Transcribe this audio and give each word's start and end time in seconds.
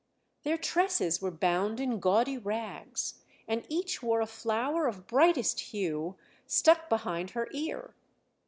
Their 0.41 0.57
tresses 0.57 1.21
were 1.21 1.29
bound 1.29 1.79
in 1.79 1.99
gaudy 1.99 2.35
rags, 2.35 3.21
and 3.47 3.67
each 3.69 4.01
wore 4.01 4.19
a 4.19 4.25
flower 4.25 4.87
of 4.87 5.05
brightest 5.05 5.59
hue 5.59 6.15
stuck 6.47 6.89
behind 6.89 7.29
her 7.37 7.47
ear. 7.51 7.93